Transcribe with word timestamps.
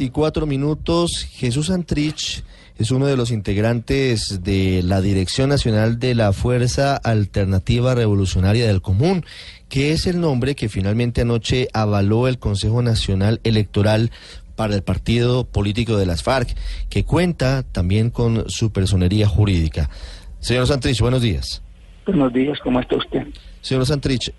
Y 0.00 0.10
cuatro 0.10 0.46
minutos, 0.46 1.26
Jesús 1.28 1.70
Antrich 1.70 2.44
es 2.78 2.92
uno 2.92 3.06
de 3.06 3.16
los 3.16 3.32
integrantes 3.32 4.44
de 4.44 4.80
la 4.84 5.00
Dirección 5.00 5.48
Nacional 5.48 5.98
de 5.98 6.14
la 6.14 6.32
Fuerza 6.32 6.96
Alternativa 6.96 7.96
Revolucionaria 7.96 8.68
del 8.68 8.80
Común, 8.80 9.24
que 9.68 9.90
es 9.90 10.06
el 10.06 10.20
nombre 10.20 10.54
que 10.54 10.68
finalmente 10.68 11.22
anoche 11.22 11.66
avaló 11.72 12.28
el 12.28 12.38
Consejo 12.38 12.80
Nacional 12.80 13.40
Electoral 13.42 14.12
para 14.54 14.76
el 14.76 14.84
partido 14.84 15.42
político 15.42 15.96
de 15.96 16.06
las 16.06 16.22
FARC, 16.22 16.56
que 16.88 17.02
cuenta 17.02 17.64
también 17.64 18.10
con 18.10 18.48
su 18.48 18.70
personería 18.70 19.26
jurídica. 19.26 19.90
Señor 20.38 20.68
Santrich, 20.68 21.00
buenos 21.00 21.22
días. 21.22 21.60
Buenos 22.06 22.32
días, 22.32 22.56
¿cómo 22.62 22.78
está 22.78 22.94
usted? 22.94 23.26
Señor 23.62 23.84
Santrich, 23.84 24.32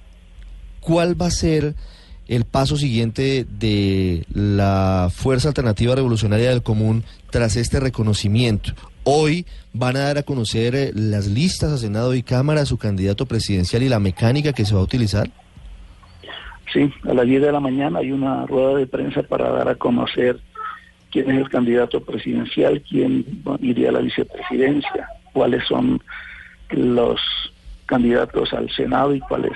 ¿cuál 0.79 1.21
va 1.21 1.25
a 1.25 1.31
ser 1.31 1.75
el 2.29 2.45
paso 2.45 2.77
siguiente 2.77 3.45
de 3.49 4.23
la 4.31 5.09
Fuerza 5.11 5.47
Alternativa 5.47 5.95
Revolucionaria 5.95 6.51
del 6.51 6.61
Común 6.61 7.03
tras 7.31 7.55
este 7.55 7.79
reconocimiento. 7.79 8.73
Hoy 9.03 9.47
van 9.73 9.95
a 9.97 10.01
dar 10.01 10.19
a 10.19 10.23
conocer 10.23 10.75
eh, 10.75 10.91
las 10.93 11.25
listas 11.25 11.71
a 11.71 11.77
Senado 11.79 12.13
y 12.13 12.21
Cámara, 12.21 12.67
su 12.67 12.77
candidato 12.77 13.25
presidencial 13.25 13.81
y 13.81 13.89
la 13.89 13.99
mecánica 13.99 14.53
que 14.53 14.63
se 14.63 14.75
va 14.75 14.81
a 14.81 14.83
utilizar. 14.83 15.27
Sí, 16.71 16.93
a 17.09 17.15
las 17.15 17.25
10 17.25 17.41
de 17.41 17.51
la 17.51 17.59
mañana 17.59 17.97
hay 17.97 18.11
una 18.11 18.45
rueda 18.45 18.75
de 18.75 18.85
prensa 18.85 19.23
para 19.23 19.49
dar 19.49 19.67
a 19.67 19.75
conocer 19.75 20.39
quién 21.09 21.31
es 21.31 21.37
el 21.39 21.49
candidato 21.49 21.99
presidencial, 22.03 22.83
quién 22.87 23.25
iría 23.59 23.89
a 23.89 23.93
la 23.93 24.01
vicepresidencia, 24.01 25.07
cuáles 25.33 25.65
son 25.67 25.99
los 26.69 27.19
candidatos 27.87 28.53
al 28.53 28.69
Senado 28.69 29.15
y 29.15 29.19
cuáles 29.19 29.53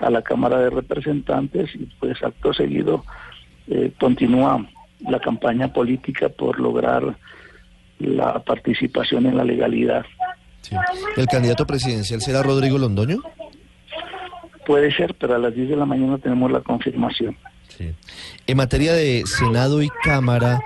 a 0.00 0.10
la 0.10 0.22
Cámara 0.22 0.58
de 0.58 0.70
Representantes 0.70 1.74
y 1.74 1.86
pues 1.98 2.22
acto 2.22 2.52
seguido 2.52 3.04
eh, 3.68 3.92
continúa 4.00 4.66
la 5.00 5.20
campaña 5.20 5.72
política 5.72 6.28
por 6.28 6.58
lograr 6.58 7.16
la 7.98 8.38
participación 8.40 9.26
en 9.26 9.36
la 9.36 9.44
legalidad. 9.44 10.04
¿El 11.16 11.26
candidato 11.26 11.66
presidencial 11.66 12.20
será 12.20 12.42
Rodrigo 12.42 12.78
Londoño? 12.78 13.18
Puede 14.66 14.94
ser, 14.94 15.14
pero 15.14 15.34
a 15.34 15.38
las 15.38 15.54
10 15.54 15.70
de 15.70 15.76
la 15.76 15.86
mañana 15.86 16.18
tenemos 16.18 16.50
la 16.50 16.60
confirmación. 16.60 17.36
En 18.46 18.56
materia 18.56 18.92
de 18.92 19.24
Senado 19.26 19.82
y 19.82 19.88
Cámara, 20.02 20.60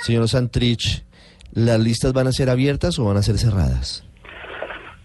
señor 0.00 0.28
Santrich, 0.28 1.04
¿las 1.52 1.80
listas 1.80 2.12
van 2.12 2.26
a 2.26 2.32
ser 2.32 2.50
abiertas 2.50 2.98
o 2.98 3.04
van 3.04 3.16
a 3.16 3.22
ser 3.22 3.38
cerradas? 3.38 4.04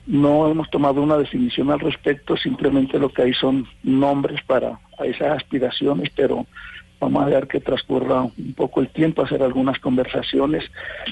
No 0.05 0.49
hemos 0.49 0.69
tomado 0.69 1.01
una 1.01 1.17
definición 1.17 1.71
al 1.71 1.79
respecto, 1.79 2.35
simplemente 2.35 2.99
lo 2.99 3.09
que 3.09 3.21
hay 3.21 3.33
son 3.33 3.65
nombres 3.83 4.41
para 4.45 4.79
esas 5.03 5.37
aspiraciones, 5.37 6.09
pero 6.15 6.45
vamos 6.99 7.23
a 7.23 7.27
ver 7.27 7.47
que 7.47 7.59
transcurra 7.59 8.21
un 8.23 8.53
poco 8.55 8.81
el 8.81 8.89
tiempo, 8.89 9.23
hacer 9.23 9.41
algunas 9.41 9.79
conversaciones 9.79 10.63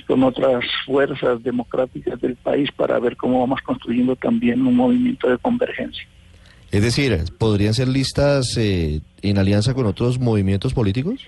con 0.08 0.23
otras 0.23 0.64
fuerzas 0.86 1.42
democráticas 1.44 2.20
del 2.20 2.36
país 2.36 2.70
para 2.72 3.00
ver 3.00 3.16
cómo 3.17 3.39
vamos 3.42 3.61
construyendo 3.61 4.16
también 4.16 4.66
un 4.66 4.75
movimiento 4.75 5.30
de 5.30 5.38
convergencia. 5.38 6.05
Es 6.72 6.81
decir, 6.81 7.17
¿podrían 7.38 7.73
ser 7.73 7.89
listas 7.89 8.55
eh, 8.58 9.02
en 9.22 9.38
alianza 9.38 9.73
con 9.73 9.86
otros 9.86 10.20
movimientos 10.20 10.73
políticos? 10.73 11.28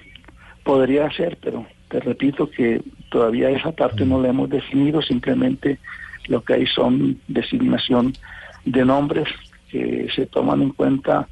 Podría 0.64 1.12
ser, 1.12 1.38
pero 1.42 1.66
te 1.90 2.00
repito 2.00 2.50
que 2.50 2.82
todavía 3.10 3.50
esa 3.50 3.74
parte 3.74 4.06
no 4.06 4.22
la 4.22 4.30
hemos 4.30 4.50
definido, 4.50 5.02
simplemente 5.02 5.80
lo 6.28 6.44
que 6.44 6.54
hay 6.54 6.68
son 6.68 7.20
designación 7.28 8.14
de 8.66 8.86
nombres 8.86 9.28
que 9.70 10.08
se 10.16 10.26
toman 10.28 10.62
en 10.62 10.70
cuenta 10.72 11.28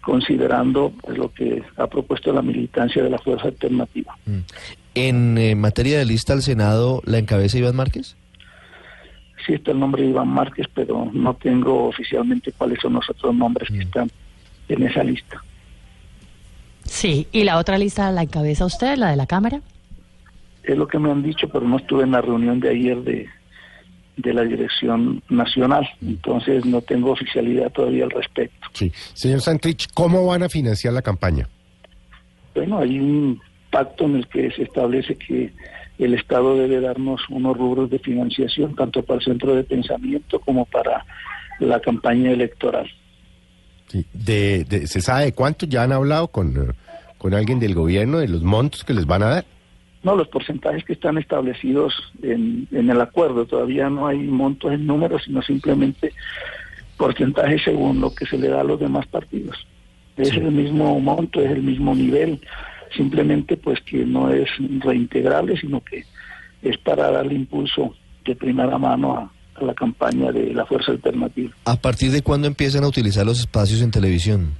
considerando 0.00 0.92
pues, 1.00 1.16
lo 1.16 1.32
que 1.32 1.62
ha 1.76 1.86
propuesto 1.86 2.32
la 2.32 2.42
militancia 2.42 3.02
de 3.02 3.10
la 3.10 3.18
Fuerza 3.18 3.48
Alternativa. 3.48 4.16
Mm. 4.26 4.38
En 4.94 5.38
eh, 5.38 5.54
materia 5.54 5.98
de 5.98 6.04
lista 6.04 6.32
al 6.32 6.42
Senado, 6.42 7.02
¿la 7.06 7.18
encabeza 7.18 7.58
Iván 7.58 7.76
Márquez? 7.76 8.16
Sí 9.46 9.54
está 9.54 9.72
el 9.72 9.80
nombre 9.80 10.02
de 10.02 10.10
Iván 10.10 10.28
Márquez, 10.28 10.66
pero 10.72 11.10
no 11.12 11.34
tengo 11.34 11.88
oficialmente 11.88 12.52
cuáles 12.52 12.78
son 12.80 12.94
los 12.94 13.08
otros 13.08 13.34
nombres 13.34 13.68
que 13.68 13.78
mm. 13.78 13.82
están 13.82 14.10
en 14.68 14.82
esa 14.82 15.02
lista. 15.02 15.42
Sí, 16.84 17.26
¿y 17.32 17.44
la 17.44 17.58
otra 17.58 17.78
lista 17.78 18.10
la 18.10 18.22
encabeza 18.22 18.66
usted, 18.66 18.96
la 18.96 19.10
de 19.10 19.16
la 19.16 19.26
Cámara? 19.26 19.60
Es 20.62 20.76
lo 20.76 20.86
que 20.86 20.98
me 20.98 21.10
han 21.10 21.22
dicho, 21.22 21.48
pero 21.48 21.66
no 21.66 21.78
estuve 21.78 22.04
en 22.04 22.12
la 22.12 22.20
reunión 22.20 22.60
de 22.60 22.70
ayer 22.70 23.02
de, 23.02 23.28
de 24.16 24.34
la 24.34 24.42
dirección 24.42 25.22
nacional. 25.28 25.88
Entonces 26.00 26.64
no 26.64 26.80
tengo 26.82 27.12
oficialidad 27.12 27.70
todavía 27.72 28.04
al 28.04 28.10
respecto. 28.10 28.68
Sí. 28.72 28.92
Señor 29.14 29.40
Santrich, 29.40 29.88
¿cómo 29.94 30.26
van 30.26 30.42
a 30.42 30.48
financiar 30.48 30.92
la 30.92 31.02
campaña? 31.02 31.48
Bueno, 32.54 32.78
hay 32.78 32.98
un 32.98 33.40
pacto 33.70 34.04
en 34.04 34.16
el 34.16 34.28
que 34.28 34.50
se 34.50 34.62
establece 34.64 35.16
que 35.16 35.52
el 35.98 36.14
Estado 36.14 36.56
debe 36.56 36.80
darnos 36.80 37.20
unos 37.30 37.56
rubros 37.56 37.90
de 37.90 37.98
financiación, 37.98 38.74
tanto 38.74 39.02
para 39.02 39.18
el 39.18 39.24
centro 39.24 39.54
de 39.54 39.64
pensamiento 39.64 40.40
como 40.40 40.64
para 40.66 41.04
la 41.60 41.80
campaña 41.80 42.30
electoral. 42.32 42.90
Sí. 43.88 44.04
De, 44.12 44.86
¿Se 44.86 45.00
sabe 45.00 45.32
cuánto 45.32 45.66
ya 45.66 45.82
han 45.82 45.92
hablado 45.92 46.28
con, 46.28 46.74
con 47.18 47.34
alguien 47.34 47.60
del 47.60 47.74
gobierno 47.74 48.18
de 48.18 48.28
los 48.28 48.42
montos 48.42 48.84
que 48.84 48.94
les 48.94 49.06
van 49.06 49.22
a 49.22 49.28
dar? 49.28 49.44
No, 50.02 50.16
los 50.16 50.28
porcentajes 50.28 50.84
que 50.84 50.94
están 50.94 51.16
establecidos 51.16 51.94
en, 52.22 52.66
el 52.72 53.00
acuerdo, 53.00 53.46
todavía 53.46 53.88
no 53.88 54.08
hay 54.08 54.18
montos 54.18 54.72
en 54.72 54.86
números, 54.86 55.22
sino 55.24 55.42
simplemente 55.42 56.12
porcentajes 56.96 57.62
según 57.64 58.00
lo 58.00 58.12
que 58.14 58.26
se 58.26 58.36
le 58.36 58.48
da 58.48 58.62
a 58.62 58.64
los 58.64 58.80
demás 58.80 59.06
partidos. 59.06 59.56
Es 60.16 60.32
el 60.32 60.50
mismo 60.50 60.98
monto, 61.00 61.40
es 61.40 61.52
el 61.52 61.62
mismo 61.62 61.94
nivel, 61.94 62.40
simplemente 62.96 63.56
pues 63.56 63.80
que 63.80 64.04
no 64.04 64.30
es 64.30 64.48
reintegrable, 64.80 65.56
sino 65.56 65.80
que 65.80 66.04
es 66.62 66.76
para 66.78 67.10
darle 67.10 67.34
impulso 67.34 67.94
de 68.24 68.34
primera 68.34 68.78
mano 68.78 69.16
a, 69.16 69.32
a 69.54 69.64
la 69.64 69.74
campaña 69.74 70.32
de 70.32 70.52
la 70.52 70.66
Fuerza 70.66 70.92
Alternativa. 70.92 71.52
¿A 71.64 71.76
partir 71.76 72.10
de 72.10 72.22
cuándo 72.22 72.48
empiezan 72.48 72.84
a 72.84 72.88
utilizar 72.88 73.24
los 73.24 73.40
espacios 73.40 73.80
en 73.82 73.90
televisión? 73.90 74.50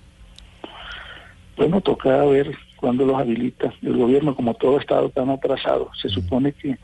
Bueno, 1.57 1.81
toca 1.81 2.25
ver 2.27 2.57
cuando 2.83 3.07
los 3.07 3.17
habilita. 3.17 3.73
El 3.81 3.97
gobierno, 3.97 4.35
como 4.35 4.55
todo 4.55 4.81
estado 4.81 5.09
tan 5.11 5.31
atrasado, 5.31 5.89
se 5.95 6.09
supone 6.09 6.53
que 6.53 6.77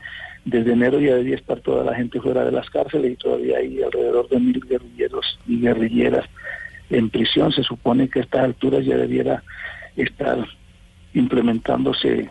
desde 0.45 0.71
enero 0.71 0.97
ya 1.01 1.15
debía 1.15 1.35
estar 1.35 1.59
toda 1.59 1.83
la 1.83 1.93
gente 1.93 2.21
fuera 2.21 2.45
de 2.45 2.53
las 2.53 2.69
cárceles 2.69 3.11
y 3.11 3.15
todavía 3.17 3.57
hay 3.57 3.83
alrededor 3.83 4.29
de 4.29 4.39
mil 4.39 4.61
guerrilleros 4.65 5.37
y 5.45 5.59
guerrilleras 5.59 6.25
en 6.89 7.09
prisión. 7.09 7.51
Se 7.51 7.63
supone 7.63 8.07
que 8.07 8.19
a 8.19 8.21
estas 8.21 8.45
alturas 8.45 8.85
ya 8.85 8.95
debiera 8.95 9.43
estar 9.97 10.47
implementándose 11.13 12.29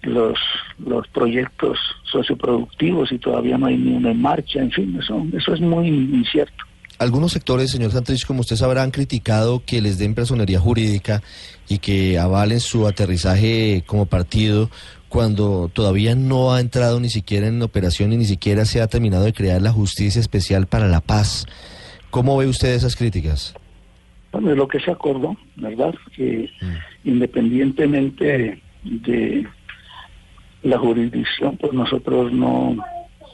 los, 0.00 0.38
los 0.78 1.06
proyectos 1.08 1.78
socioproductivos 2.04 3.12
y 3.12 3.18
todavía 3.18 3.58
no 3.58 3.66
hay 3.66 3.76
ni 3.76 3.96
una 3.96 4.12
en 4.12 4.22
marcha. 4.22 4.60
En 4.60 4.70
fin, 4.70 4.98
eso, 4.98 5.26
eso 5.34 5.52
es 5.52 5.60
muy 5.60 5.88
incierto. 5.88 6.64
Algunos 7.00 7.32
sectores, 7.32 7.70
señor 7.70 7.92
Santrich, 7.92 8.26
como 8.26 8.40
usted 8.40 8.56
sabrá, 8.56 8.82
han 8.82 8.90
criticado 8.90 9.62
que 9.64 9.80
les 9.80 9.96
den 9.96 10.14
personería 10.14 10.60
jurídica 10.60 11.22
y 11.66 11.78
que 11.78 12.18
avalen 12.18 12.60
su 12.60 12.86
aterrizaje 12.86 13.82
como 13.86 14.04
partido 14.04 14.68
cuando 15.08 15.70
todavía 15.72 16.14
no 16.14 16.52
ha 16.52 16.60
entrado 16.60 17.00
ni 17.00 17.08
siquiera 17.08 17.46
en 17.46 17.62
operación 17.62 18.12
y 18.12 18.18
ni 18.18 18.26
siquiera 18.26 18.66
se 18.66 18.82
ha 18.82 18.86
terminado 18.86 19.24
de 19.24 19.32
crear 19.32 19.62
la 19.62 19.72
justicia 19.72 20.20
especial 20.20 20.66
para 20.66 20.88
la 20.88 21.00
paz. 21.00 21.46
¿Cómo 22.10 22.36
ve 22.36 22.46
usted 22.46 22.74
esas 22.74 22.96
críticas? 22.96 23.54
Bueno, 24.30 24.50
es 24.50 24.58
lo 24.58 24.68
que 24.68 24.80
se 24.80 24.90
acordó, 24.90 25.34
¿verdad? 25.56 25.94
Que 26.14 26.50
mm. 26.60 27.08
independientemente 27.08 28.60
de 28.84 29.46
la 30.64 30.78
jurisdicción, 30.78 31.56
pues 31.56 31.72
nosotros 31.72 32.30
no 32.30 32.76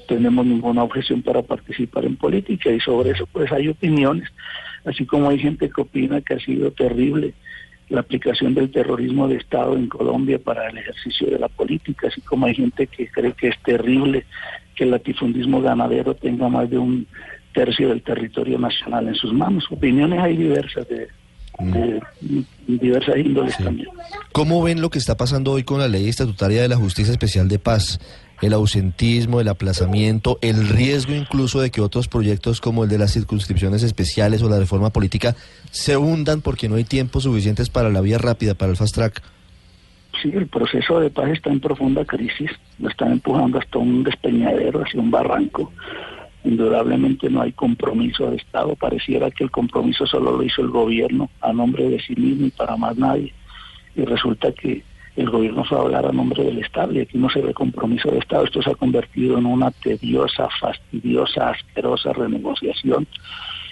tenemos 0.07 0.47
ninguna 0.47 0.83
objeción 0.83 1.23
para 1.23 1.43
participar 1.43 2.05
en 2.05 2.17
política 2.17 2.71
y 2.71 2.81
sobre 2.81 3.11
eso 3.11 3.27
pues 3.27 3.51
hay 3.53 3.69
opiniones, 3.69 4.29
así 4.85 5.05
como 5.07 5.29
hay 5.29 5.39
gente 5.39 5.71
que 5.71 5.81
opina 5.81 6.21
que 6.21 6.35
ha 6.35 6.41
sido 6.41 6.71
terrible 6.71 7.35
la 7.89 8.01
aplicación 8.01 8.55
del 8.55 8.71
terrorismo 8.71 9.29
de 9.29 9.37
Estado 9.37 9.77
en 9.77 9.89
Colombia 9.89 10.39
para 10.39 10.69
el 10.69 10.79
ejercicio 10.79 11.31
de 11.31 11.39
la 11.39 11.49
política, 11.49 12.09
así 12.09 12.21
como 12.21 12.47
hay 12.47 12.55
gente 12.55 12.87
que 12.87 13.09
cree 13.09 13.33
que 13.33 13.49
es 13.49 13.63
terrible 13.63 14.25
que 14.75 14.85
el 14.85 14.91
latifundismo 14.91 15.61
ganadero 15.61 16.15
tenga 16.15 16.49
más 16.49 16.69
de 16.69 16.79
un 16.79 17.07
tercio 17.55 17.89
del 17.89 18.03
territorio 18.03 18.59
nacional 18.59 19.09
en 19.09 19.15
sus 19.15 19.33
manos. 19.33 19.67
Opiniones 19.71 20.21
hay 20.21 20.37
diversas 20.37 20.87
de, 20.89 21.09
de 21.61 22.01
diversas 22.67 23.17
índoles 23.17 23.57
también. 23.57 23.89
¿Cómo 24.37 24.63
ven 24.63 24.83
lo 24.83 24.91
que 24.91 24.99
está 24.99 25.17
pasando 25.17 25.53
hoy 25.53 25.65
con 25.65 25.79
la 25.79 25.89
ley 25.89 26.11
estatutaria 26.11 26.61
de 26.61 26.69
la 26.69 26.77
Justicia 26.77 27.11
Especial 27.11 27.49
de 27.49 27.59
Paz? 27.59 27.99
el 28.43 28.53
ausentismo, 28.53 29.41
el 29.41 29.49
aplazamiento, 29.49 30.39
el 30.43 30.69
riesgo 30.69 31.15
incluso 31.15 31.59
de 31.59 31.71
que 31.71 31.81
otros 31.81 32.07
proyectos 32.07 32.61
como 32.61 32.85
el 32.85 32.91
de 32.91 32.99
las 32.99 33.15
circunscripciones 33.15 33.83
especiales 33.83 34.43
o 34.43 34.51
la 34.51 34.59
reforma 34.59 34.91
política 34.91 35.35
se 35.71 35.97
hundan 35.97 36.43
porque 36.43 36.69
no 36.69 36.75
hay 36.75 36.85
tiempo 36.85 37.19
suficientes 37.19 37.71
para 37.71 37.89
la 37.89 38.03
vía 38.03 38.19
rápida, 38.19 38.53
para 38.53 38.73
el 38.73 38.77
fast 38.77 38.95
track. 38.95 39.23
Sí, 40.21 40.31
el 40.35 40.49
proceso 40.49 41.01
de 41.01 41.09
paz 41.09 41.31
está 41.31 41.49
en 41.49 41.61
profunda 41.61 42.05
crisis, 42.05 42.51
lo 42.79 42.91
están 42.91 43.13
empujando 43.13 43.59
hasta 43.59 43.79
un 43.79 44.05
despeñadero, 44.05 44.83
hacia 44.83 45.01
un 45.01 45.11
barranco. 45.11 45.73
Indudablemente 46.45 47.31
no 47.31 47.41
hay 47.41 47.53
compromiso 47.53 48.31
de 48.31 48.37
Estado, 48.37 48.77
pareciera 48.77 49.31
que 49.31 49.45
el 49.45 49.51
compromiso 49.51 50.07
solo 50.07 50.37
lo 50.37 50.43
hizo 50.43 50.61
el 50.61 50.69
gobierno 50.69 51.31
a 51.41 51.55
nombre 51.55 51.89
de 51.89 52.03
sí 52.03 52.15
mismo 52.15 52.49
y 52.49 52.51
para 52.51 52.77
más 52.77 52.99
nadie. 52.99 53.33
Y 53.97 54.05
resulta 54.05 54.53
que 54.53 54.83
el 55.17 55.31
gobierno 55.31 55.65
fue 55.65 55.79
a 55.79 55.81
hablar 55.81 56.07
a 56.07 56.13
nombre 56.13 56.45
del 56.45 56.59
Estado 56.59 56.93
y 56.93 57.01
aquí 57.01 57.17
no 57.17 57.31
se 57.31 57.41
ve 57.41 57.55
compromiso 57.55 58.11
de 58.11 58.19
Estado. 58.19 58.45
Esto 58.45 58.63
se 58.63 58.71
ha 58.71 58.75
convertido 58.75 59.39
en 59.39 59.47
una 59.47 59.71
tediosa, 59.71 60.49
fastidiosa, 60.61 61.51
asquerosa 61.51 62.13
renegociación 62.13 63.07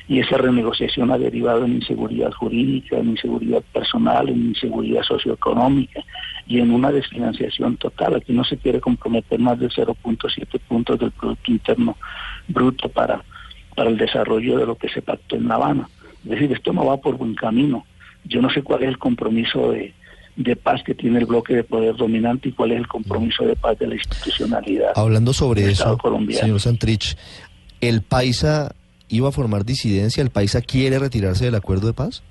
y 0.09 0.21
esa 0.21 0.38
renegociación 0.38 1.11
ha 1.11 1.19
derivado 1.19 1.65
en 1.65 1.75
inseguridad 1.75 2.31
jurídica, 2.32 2.99
en 2.99 3.11
inseguridad 3.11 3.62
personal, 3.73 4.29
en 4.29 4.49
inseguridad 4.49 5.03
socioeconómica 5.03 6.03
y 6.47 6.61
en 6.61 6.71
una 6.71 6.91
desfinanciación 6.91 7.76
total. 7.76 8.17
Aquí 8.17 8.32
no 8.32 8.44
se 8.44 8.56
quiere 8.56 8.81
comprometer 8.81 9.38
más 9.38 9.59
de 9.59 9.69
0.7 9.69 10.61
puntos 10.61 10.99
del 10.99 11.11
Producto 11.11 11.50
Interno 11.50 11.97
Bruto 12.49 12.88
para, 12.88 13.23
para 13.75 13.91
el 13.91 13.99
desarrollo 13.99 14.59
de 14.59 14.67
lo 14.67 14.76
que 14.76 14.88
se 14.88 15.03
pactó 15.03 15.37
en 15.37 15.49
La 15.49 15.55
Habana. 15.56 15.88
Es 16.25 16.31
decir, 16.31 16.53
esto 16.53 16.73
no 16.73 16.87
va 16.87 16.97
por 16.99 17.17
buen 17.17 17.35
camino. 17.35 17.85
Yo 18.25 18.41
no 18.41 18.50
sé 18.50 18.62
cuál 18.62 18.82
es 18.82 18.88
el 18.88 18.99
compromiso 18.99 19.73
de, 19.73 19.94
de 20.36 20.56
paz 20.56 20.82
que 20.82 20.94
tiene 20.94 21.20
el 21.20 21.26
bloque 21.26 21.54
de 21.54 21.64
poder 21.64 21.96
dominante 21.96 22.48
y 22.48 22.52
cuál 22.52 22.72
es 22.72 22.78
el 22.78 22.88
compromiso 22.88 23.44
de 23.44 23.54
paz 23.56 23.78
de 23.78 23.86
la 23.86 23.94
institucionalidad. 23.94 24.92
Hablando 24.96 25.32
sobre 25.32 25.70
eso, 25.70 25.98
señor 26.31 26.60
Santrich, 26.60 27.16
¿el 27.81 28.02
Paisa 28.02 28.75
iba 29.08 29.28
a 29.28 29.32
formar 29.32 29.64
disidencia? 29.64 30.22
¿El 30.22 30.31
Paisa 30.31 30.60
quiere 30.60 30.98
retirarse 30.98 31.44
del 31.44 31.54
acuerdo 31.54 31.86
de 31.86 31.92
paz? 31.92 32.22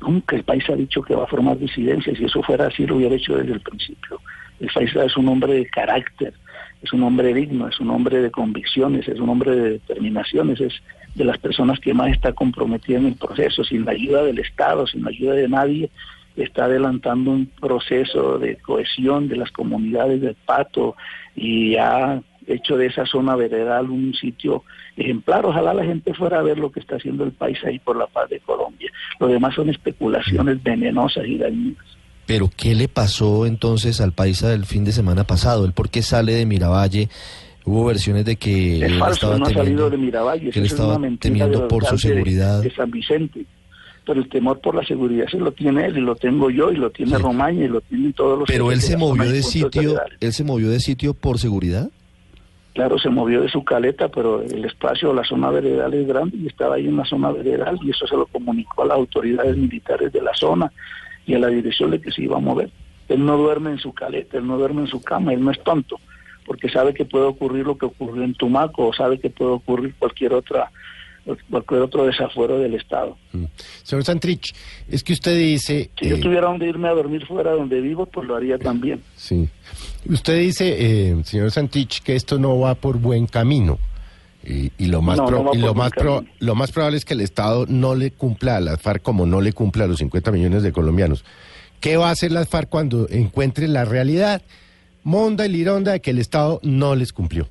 Nunca 0.00 0.36
el 0.36 0.44
Paisa 0.44 0.72
ha 0.72 0.76
dicho 0.76 1.02
que 1.02 1.14
va 1.14 1.24
a 1.24 1.28
formar 1.28 1.58
disidencia. 1.58 2.14
Si 2.14 2.24
eso 2.24 2.42
fuera 2.42 2.66
así, 2.66 2.86
lo 2.86 2.96
hubiera 2.96 3.14
hecho 3.14 3.36
desde 3.36 3.52
el 3.52 3.60
principio. 3.60 4.20
El 4.60 4.68
Paisa 4.72 5.04
es 5.04 5.16
un 5.16 5.28
hombre 5.28 5.54
de 5.54 5.66
carácter, 5.66 6.34
es 6.82 6.92
un 6.92 7.02
hombre 7.02 7.34
digno, 7.34 7.68
es 7.68 7.80
un 7.80 7.90
hombre 7.90 8.20
de 8.20 8.30
convicciones, 8.30 9.08
es 9.08 9.18
un 9.18 9.28
hombre 9.28 9.56
de 9.56 9.70
determinaciones, 9.70 10.60
es 10.60 10.74
de 11.14 11.24
las 11.24 11.38
personas 11.38 11.78
que 11.80 11.94
más 11.94 12.10
está 12.12 12.32
comprometida 12.32 12.98
en 12.98 13.06
el 13.06 13.14
proceso, 13.14 13.64
sin 13.64 13.84
la 13.84 13.92
ayuda 13.92 14.22
del 14.22 14.38
Estado, 14.38 14.86
sin 14.86 15.02
la 15.02 15.10
ayuda 15.10 15.34
de 15.34 15.48
nadie, 15.48 15.90
está 16.36 16.64
adelantando 16.64 17.30
un 17.30 17.46
proceso 17.46 18.38
de 18.38 18.56
cohesión 18.56 19.28
de 19.28 19.36
las 19.36 19.50
comunidades 19.50 20.20
del 20.20 20.36
Pato 20.46 20.96
y 21.36 21.76
ha 21.76 22.22
hecho 22.46 22.76
de 22.76 22.86
esa 22.86 23.06
zona 23.06 23.36
veredal 23.36 23.90
un 23.90 24.14
sitio 24.14 24.64
ejemplar. 24.96 25.46
Ojalá 25.46 25.74
la 25.74 25.84
gente 25.84 26.14
fuera 26.14 26.38
a 26.38 26.42
ver 26.42 26.58
lo 26.58 26.70
que 26.70 26.80
está 26.80 26.96
haciendo 26.96 27.24
el 27.24 27.32
país 27.32 27.58
ahí 27.64 27.78
por 27.78 27.96
la 27.96 28.06
paz 28.06 28.28
de 28.30 28.40
Colombia. 28.40 28.90
Lo 29.20 29.28
demás 29.28 29.54
son 29.54 29.70
especulaciones 29.70 30.62
venenosas 30.62 31.26
y 31.26 31.38
dañinas. 31.38 31.84
Pero 32.26 32.48
¿qué 32.56 32.74
le 32.74 32.88
pasó 32.88 33.46
entonces 33.46 34.00
al 34.00 34.12
país 34.12 34.42
del 34.42 34.64
fin 34.64 34.84
de 34.84 34.92
semana 34.92 35.24
pasado? 35.24 35.64
¿El 35.64 35.72
por 35.72 35.90
qué 35.90 36.02
sale 36.02 36.32
de 36.32 36.46
Miravalle? 36.46 37.08
Hubo 37.64 37.84
versiones 37.84 38.24
de 38.24 38.36
que 38.36 38.84
es 38.84 38.98
falso, 38.98 39.38
no 39.38 39.46
ha 39.46 39.50
salido 39.50 39.88
de 39.88 39.96
Miravalle, 39.96 40.50
que 40.50 40.58
él 40.58 40.66
estaba 40.66 40.98
temiendo 41.20 41.68
por 41.68 41.84
su 41.84 41.96
seguridad. 41.96 42.60
de 42.60 42.74
San 42.74 42.90
Vicente 42.90 43.46
pero 44.04 44.20
el 44.20 44.28
temor 44.28 44.60
por 44.60 44.74
la 44.74 44.84
seguridad 44.84 45.26
se 45.30 45.38
lo 45.38 45.52
tiene 45.52 45.86
él 45.86 45.98
y 45.98 46.00
lo 46.00 46.16
tengo 46.16 46.50
yo 46.50 46.72
y 46.72 46.76
lo 46.76 46.90
tiene 46.90 47.18
Romaña 47.18 47.64
y 47.64 47.68
lo 47.68 47.80
tienen 47.80 48.12
todos 48.12 48.40
los 48.40 48.48
Pero 48.48 48.72
él 48.72 48.80
se 48.80 48.96
movió 48.96 49.30
de 49.30 49.42
sitio, 49.42 50.00
él 50.20 50.32
se 50.32 50.44
movió 50.44 50.70
de 50.70 50.80
sitio 50.80 51.14
por 51.14 51.38
seguridad? 51.38 51.90
Claro, 52.74 52.98
se 52.98 53.10
movió 53.10 53.42
de 53.42 53.50
su 53.50 53.62
caleta, 53.64 54.08
pero 54.08 54.40
el 54.40 54.64
espacio, 54.64 55.12
la 55.12 55.24
zona 55.24 55.50
veredal 55.50 55.92
es 55.92 56.06
grande 56.06 56.38
y 56.38 56.46
estaba 56.46 56.76
ahí 56.76 56.88
en 56.88 56.96
la 56.96 57.04
zona 57.04 57.30
veredal 57.30 57.78
y 57.82 57.90
eso 57.90 58.06
se 58.06 58.16
lo 58.16 58.26
comunicó 58.26 58.82
a 58.82 58.86
las 58.86 58.96
autoridades 58.96 59.56
militares 59.56 60.10
de 60.10 60.22
la 60.22 60.34
zona 60.34 60.72
y 61.26 61.34
a 61.34 61.38
la 61.38 61.48
dirección 61.48 61.90
de 61.90 62.00
que 62.00 62.10
se 62.10 62.22
iba 62.22 62.38
a 62.38 62.40
mover. 62.40 62.70
Él 63.08 63.24
no 63.24 63.36
duerme 63.36 63.70
en 63.70 63.78
su 63.78 63.92
caleta, 63.92 64.38
él 64.38 64.46
no 64.46 64.56
duerme 64.56 64.82
en 64.82 64.86
su 64.86 65.02
cama, 65.02 65.34
él 65.34 65.44
no 65.44 65.50
es 65.50 65.62
tonto, 65.62 66.00
porque 66.46 66.70
sabe 66.70 66.94
que 66.94 67.04
puede 67.04 67.26
ocurrir 67.26 67.66
lo 67.66 67.76
que 67.76 67.86
ocurrió 67.86 68.24
en 68.24 68.34
Tumaco 68.34 68.88
o 68.88 68.92
sabe 68.94 69.20
que 69.20 69.28
puede 69.28 69.50
ocurrir 69.50 69.94
cualquier 69.98 70.32
otra 70.32 70.70
cualquier 71.50 71.82
otro 71.82 72.06
desafuero 72.06 72.58
del 72.58 72.74
Estado. 72.74 73.16
Mm. 73.32 73.44
Señor 73.82 74.04
Santrich, 74.04 74.54
es 74.88 75.04
que 75.04 75.12
usted 75.12 75.36
dice... 75.38 75.90
Si 76.00 76.08
yo 76.08 76.20
tuviera 76.20 76.48
donde 76.48 76.68
irme 76.68 76.88
a 76.88 76.92
dormir 76.92 77.26
fuera 77.26 77.52
donde 77.52 77.80
vivo, 77.80 78.06
pues 78.06 78.26
lo 78.26 78.36
haría 78.36 78.58
también. 78.58 79.02
Sí. 79.16 79.48
Usted 80.08 80.38
dice, 80.38 80.76
eh, 80.78 81.16
señor 81.24 81.50
Santrich, 81.50 82.02
que 82.02 82.16
esto 82.16 82.38
no 82.38 82.58
va 82.58 82.74
por 82.74 82.98
buen 82.98 83.26
camino. 83.26 83.78
Y, 84.44 84.86
lo 84.86 85.02
más 85.02 85.20
y 85.52 85.58
lo 85.58 85.72
más 85.72 85.92
lo 86.40 86.54
más 86.56 86.72
probable 86.72 86.96
es 86.96 87.04
que 87.04 87.14
el 87.14 87.20
Estado 87.20 87.64
no 87.68 87.94
le 87.94 88.10
cumpla 88.10 88.56
a 88.56 88.60
las 88.60 88.80
FARC 88.80 89.00
como 89.00 89.24
no 89.24 89.40
le 89.40 89.52
cumple 89.52 89.84
a 89.84 89.86
los 89.86 89.98
50 89.98 90.32
millones 90.32 90.64
de 90.64 90.72
colombianos. 90.72 91.24
¿Qué 91.80 91.96
va 91.96 92.08
a 92.08 92.10
hacer 92.10 92.32
las 92.32 92.48
FARC 92.48 92.68
cuando 92.68 93.08
encuentre 93.08 93.68
la 93.68 93.84
realidad 93.84 94.42
monda 95.04 95.46
y 95.46 95.48
lironda 95.48 95.92
de 95.92 96.00
que 96.00 96.10
el 96.10 96.18
Estado 96.18 96.58
no 96.64 96.96
les 96.96 97.12
cumplió? 97.12 97.46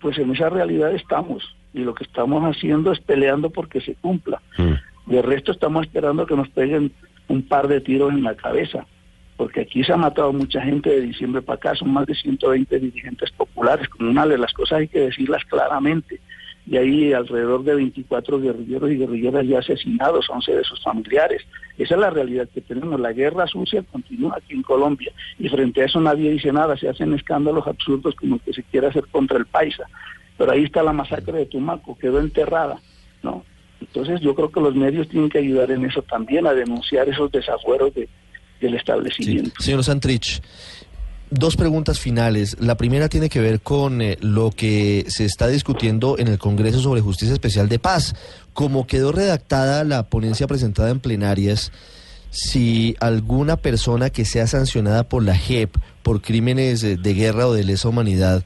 Pues 0.00 0.18
en 0.18 0.32
esa 0.32 0.50
realidad 0.50 0.94
estamos 0.94 1.42
y 1.74 1.80
lo 1.80 1.94
que 1.94 2.04
estamos 2.04 2.42
haciendo 2.44 2.92
es 2.92 3.00
peleando 3.00 3.50
porque 3.50 3.80
se 3.80 3.96
cumpla. 3.96 4.40
Mm. 4.56 5.10
De 5.10 5.22
resto 5.22 5.52
estamos 5.52 5.84
esperando 5.84 6.24
que 6.24 6.36
nos 6.36 6.48
peguen 6.48 6.92
un 7.28 7.42
par 7.42 7.68
de 7.68 7.80
tiros 7.80 8.12
en 8.12 8.22
la 8.22 8.34
cabeza, 8.36 8.86
porque 9.36 9.62
aquí 9.62 9.82
se 9.82 9.92
ha 9.92 9.96
matado 9.96 10.32
mucha 10.32 10.62
gente 10.62 10.88
de 10.88 11.00
diciembre 11.00 11.42
para 11.42 11.56
acá, 11.56 11.74
son 11.74 11.92
más 11.92 12.06
de 12.06 12.14
120 12.14 12.78
dirigentes 12.78 13.30
populares 13.32 13.88
comunales, 13.88 14.38
las 14.38 14.52
cosas 14.52 14.78
hay 14.78 14.88
que 14.88 15.00
decirlas 15.00 15.44
claramente. 15.44 16.20
Y 16.66 16.78
hay 16.78 17.12
alrededor 17.12 17.62
de 17.62 17.74
24 17.74 18.40
guerrilleros 18.40 18.90
y 18.90 18.96
guerrilleras 18.96 19.46
ya 19.46 19.58
asesinados, 19.58 20.30
11 20.30 20.56
de 20.56 20.64
sus 20.64 20.82
familiares. 20.82 21.42
Esa 21.76 21.94
es 21.94 22.00
la 22.00 22.08
realidad 22.08 22.48
que 22.54 22.62
tenemos. 22.62 22.98
La 22.98 23.12
guerra 23.12 23.46
sucia 23.46 23.82
continúa 23.82 24.38
aquí 24.38 24.54
en 24.54 24.62
Colombia 24.62 25.12
y 25.38 25.46
frente 25.50 25.82
a 25.82 25.84
eso 25.84 26.00
nadie 26.00 26.30
dice 26.30 26.50
nada. 26.52 26.74
Se 26.78 26.88
hacen 26.88 27.12
escándalos 27.12 27.66
absurdos 27.66 28.14
como 28.14 28.36
el 28.36 28.40
que 28.40 28.54
se 28.54 28.62
quiere 28.62 28.86
hacer 28.86 29.04
contra 29.08 29.36
el 29.36 29.44
paisa 29.44 29.84
pero 30.36 30.52
ahí 30.52 30.64
está 30.64 30.82
la 30.82 30.92
masacre 30.92 31.38
de 31.38 31.46
Tumaco, 31.46 31.96
quedó 31.98 32.20
enterrada, 32.20 32.80
¿no? 33.22 33.44
Entonces 33.80 34.20
yo 34.20 34.34
creo 34.34 34.50
que 34.50 34.60
los 34.60 34.74
medios 34.74 35.08
tienen 35.08 35.28
que 35.28 35.38
ayudar 35.38 35.70
en 35.70 35.84
eso 35.84 36.02
también, 36.02 36.46
a 36.46 36.54
denunciar 36.54 37.08
esos 37.08 37.30
desafueros 37.30 37.94
de, 37.94 38.08
del 38.60 38.74
establecimiento. 38.74 39.52
Señor 39.60 39.84
Santrich, 39.84 40.40
dos 41.30 41.56
preguntas 41.56 41.98
finales. 42.00 42.56
La 42.60 42.76
primera 42.76 43.08
tiene 43.08 43.28
que 43.28 43.40
ver 43.40 43.60
con 43.60 44.00
eh, 44.00 44.16
lo 44.20 44.50
que 44.50 45.04
se 45.08 45.24
está 45.24 45.48
discutiendo 45.48 46.18
en 46.18 46.28
el 46.28 46.38
Congreso 46.38 46.80
sobre 46.80 47.00
Justicia 47.00 47.34
Especial 47.34 47.68
de 47.68 47.78
Paz. 47.78 48.14
Como 48.52 48.86
quedó 48.86 49.12
redactada 49.12 49.84
la 49.84 50.04
ponencia 50.08 50.46
presentada 50.46 50.90
en 50.90 51.00
plenarias, 51.00 51.72
si 52.30 52.96
alguna 53.00 53.56
persona 53.56 54.10
que 54.10 54.24
sea 54.24 54.46
sancionada 54.46 55.08
por 55.08 55.22
la 55.22 55.36
JEP 55.36 55.76
por 56.02 56.20
crímenes 56.20 56.80
de 56.80 57.14
guerra 57.14 57.46
o 57.46 57.54
de 57.54 57.64
lesa 57.64 57.88
humanidad 57.88 58.44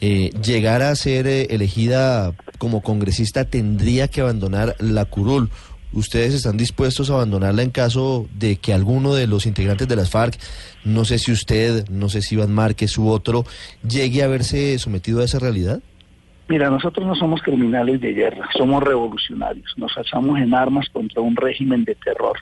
eh, 0.00 0.30
llegar 0.42 0.82
a 0.82 0.94
ser 0.94 1.26
eh, 1.26 1.48
elegida 1.50 2.32
como 2.58 2.82
congresista 2.82 3.44
tendría 3.44 4.08
que 4.08 4.22
abandonar 4.22 4.74
la 4.78 5.04
curul. 5.04 5.50
¿Ustedes 5.92 6.34
están 6.34 6.56
dispuestos 6.56 7.10
a 7.10 7.14
abandonarla 7.14 7.62
en 7.62 7.70
caso 7.70 8.28
de 8.32 8.56
que 8.56 8.72
alguno 8.72 9.12
de 9.12 9.26
los 9.26 9.44
integrantes 9.44 9.88
de 9.88 9.96
las 9.96 10.10
FARC, 10.10 10.38
no 10.84 11.04
sé 11.04 11.18
si 11.18 11.32
usted, 11.32 11.88
no 11.88 12.08
sé 12.08 12.22
si 12.22 12.36
Iván 12.36 12.52
Márquez 12.52 12.96
u 12.96 13.08
otro, 13.08 13.44
llegue 13.86 14.22
a 14.22 14.28
verse 14.28 14.78
sometido 14.78 15.20
a 15.20 15.24
esa 15.24 15.40
realidad? 15.40 15.80
Mira, 16.48 16.70
nosotros 16.70 17.06
no 17.06 17.14
somos 17.14 17.42
criminales 17.42 18.00
de 18.00 18.12
guerra, 18.12 18.48
somos 18.56 18.82
revolucionarios, 18.82 19.72
nos 19.76 19.96
alzamos 19.98 20.38
en 20.40 20.54
armas 20.54 20.88
contra 20.90 21.20
un 21.20 21.36
régimen 21.36 21.84
de 21.84 21.94
terror. 21.94 22.38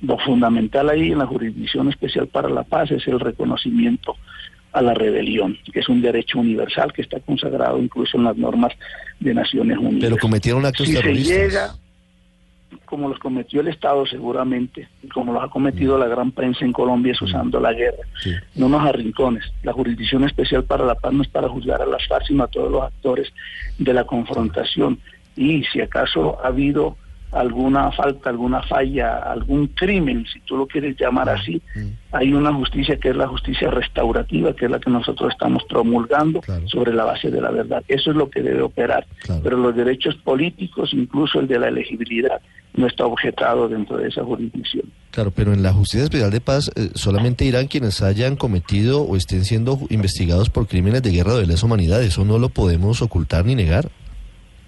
Lo 0.00 0.18
fundamental 0.18 0.88
ahí 0.88 1.12
en 1.12 1.18
la 1.18 1.26
Jurisdicción 1.26 1.88
Especial 1.88 2.26
para 2.26 2.48
la 2.48 2.64
Paz 2.64 2.90
es 2.90 3.06
el 3.06 3.20
reconocimiento 3.20 4.16
a 4.72 4.82
la 4.82 4.94
rebelión, 4.94 5.58
que 5.72 5.80
es 5.80 5.88
un 5.88 6.00
derecho 6.00 6.38
universal 6.38 6.92
que 6.92 7.02
está 7.02 7.20
consagrado 7.20 7.78
incluso 7.78 8.16
en 8.16 8.24
las 8.24 8.36
normas 8.36 8.72
de 9.20 9.34
Naciones 9.34 9.78
Unidas. 9.78 10.00
Pero 10.00 10.16
cometieron 10.18 10.64
actos 10.64 10.86
si 10.86 10.94
terroristas. 10.94 11.26
Se 11.26 11.48
llega, 11.48 11.74
como 12.86 13.08
los 13.08 13.18
cometió 13.18 13.60
el 13.60 13.68
Estado 13.68 14.06
seguramente, 14.06 14.88
y 15.02 15.08
como 15.08 15.32
los 15.32 15.44
ha 15.44 15.48
cometido 15.48 15.98
la 15.98 16.06
gran 16.06 16.32
prensa 16.32 16.64
en 16.64 16.72
Colombia 16.72 17.12
es 17.12 17.20
mm. 17.20 17.24
usando 17.24 17.60
la 17.60 17.72
guerra, 17.72 18.04
no 18.54 18.68
nos 18.68 18.86
arrincones. 18.86 19.44
La 19.62 19.72
Jurisdicción 19.72 20.24
Especial 20.24 20.64
para 20.64 20.84
la 20.84 20.94
Paz 20.94 21.12
no 21.12 21.22
es 21.22 21.28
para 21.28 21.48
juzgar 21.48 21.82
a 21.82 21.86
las 21.86 22.06
FARC, 22.06 22.26
sino 22.26 22.44
a 22.44 22.48
todos 22.48 22.70
los 22.70 22.82
actores 22.82 23.32
de 23.78 23.92
la 23.92 24.04
confrontación. 24.04 24.98
Y 25.36 25.64
si 25.64 25.80
acaso 25.80 26.38
ha 26.42 26.48
habido 26.48 26.96
alguna 27.32 27.90
falta, 27.92 28.30
alguna 28.30 28.62
falla, 28.62 29.18
algún 29.18 29.68
crimen, 29.68 30.26
si 30.32 30.40
tú 30.40 30.56
lo 30.56 30.66
quieres 30.66 30.96
llamar 30.98 31.30
así, 31.30 31.60
hay 32.12 32.32
una 32.34 32.52
justicia 32.52 32.98
que 32.98 33.08
es 33.08 33.16
la 33.16 33.26
justicia 33.26 33.70
restaurativa, 33.70 34.54
que 34.54 34.66
es 34.66 34.70
la 34.70 34.78
que 34.78 34.90
nosotros 34.90 35.32
estamos 35.32 35.64
promulgando 35.64 36.42
sobre 36.66 36.92
la 36.92 37.04
base 37.04 37.30
de 37.30 37.40
la 37.40 37.50
verdad. 37.50 37.82
Eso 37.88 38.10
es 38.10 38.16
lo 38.16 38.28
que 38.28 38.42
debe 38.42 38.62
operar. 38.62 39.06
Pero 39.42 39.56
los 39.56 39.74
derechos 39.74 40.14
políticos, 40.16 40.90
incluso 40.92 41.40
el 41.40 41.48
de 41.48 41.58
la 41.58 41.68
elegibilidad, 41.68 42.40
no 42.74 42.86
está 42.86 43.06
objetado 43.06 43.68
dentro 43.68 43.96
de 43.96 44.08
esa 44.08 44.24
jurisdicción. 44.24 44.84
Claro, 45.10 45.30
pero 45.30 45.52
en 45.52 45.62
la 45.62 45.74
Justicia 45.74 46.04
Especial 46.04 46.30
de 46.30 46.40
Paz 46.40 46.70
eh, 46.74 46.88
solamente 46.94 47.44
irán 47.44 47.66
quienes 47.66 48.00
hayan 48.02 48.36
cometido 48.36 49.02
o 49.02 49.16
estén 49.16 49.44
siendo 49.44 49.78
investigados 49.90 50.48
por 50.48 50.66
crímenes 50.66 51.02
de 51.02 51.10
guerra 51.10 51.34
o 51.34 51.36
de 51.36 51.46
lesa 51.46 51.66
humanidad. 51.66 52.02
Eso 52.02 52.24
no 52.24 52.38
lo 52.38 52.48
podemos 52.48 53.02
ocultar 53.02 53.44
ni 53.44 53.54
negar. 53.54 53.90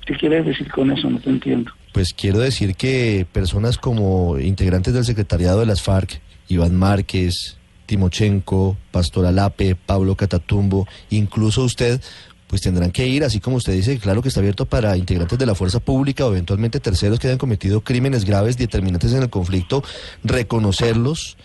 ¿Qué 0.07 0.15
quieres 0.15 0.45
decir 0.45 0.71
con 0.71 0.91
eso? 0.91 1.09
No 1.09 1.19
te 1.19 1.31
entiendo. 1.31 1.73
Pues 1.93 2.13
quiero 2.13 2.39
decir 2.39 2.75
que 2.77 3.27
personas 3.31 3.79
como 3.79 4.39
integrantes 4.39 4.93
del 4.93 5.05
secretariado 5.05 5.61
de 5.61 5.67
las 5.67 5.83
FARC, 5.83 6.21
Iván 6.49 6.75
Márquez, 6.75 7.57
Timochenko, 7.87 8.77
Pastor 8.91 9.27
Alape, 9.27 9.77
Pablo 9.77 10.17
Catatumbo, 10.17 10.87
incluso 11.11 11.63
usted, 11.63 12.01
pues 12.49 12.63
tendrán 12.63 12.91
que 12.91 13.07
ir, 13.07 13.25
así 13.25 13.41
como 13.41 13.57
usted 13.57 13.73
dice, 13.73 13.99
claro 13.99 14.23
que 14.23 14.29
está 14.29 14.41
abierto 14.41 14.67
para 14.67 14.97
integrantes 14.97 15.39
de 15.39 15.47
la 15.47 15.55
fuerza 15.55 15.81
pública 15.81 16.27
o 16.27 16.33
eventualmente 16.33 16.81
terceros 16.81 17.19
que 17.19 17.29
hayan 17.29 17.39
cometido 17.39 17.81
crímenes 17.81 18.25
graves 18.25 18.59
determinantes 18.59 19.13
en 19.13 19.23
el 19.23 19.31
conflicto, 19.31 19.83
reconocerlos, 20.23 21.37